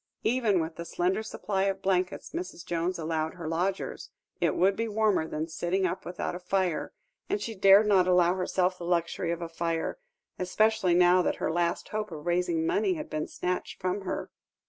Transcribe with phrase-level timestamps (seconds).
[0.23, 2.65] Even with the slender supply of blankets Mrs.
[2.65, 6.91] Jones allowed her lodgers, it would be warmer than sitting up without a fire;
[7.29, 9.99] and she dared not allow herself the luxury of a fire,
[10.39, 14.31] especially now that her last hope of raising money had been snatched from her.